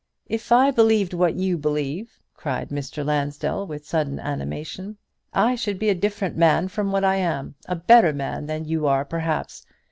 [0.25, 3.05] "If I believed what you believe," cried Mr.
[3.05, 4.97] Lansdell, with sudden animation,
[5.31, 8.87] "I should be a different man from what I am a better man than you
[8.87, 9.63] are, perhaps.